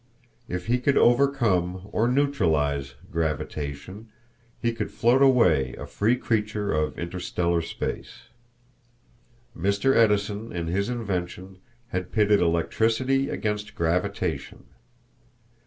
[0.47, 4.09] If he could overcome, or neutralize, gravitation
[4.59, 8.29] he could float away a free creature of interstellar space.
[9.55, 9.95] Mr.
[9.95, 11.59] Edison in his invention
[11.89, 14.63] had pitted electricity against gravitation.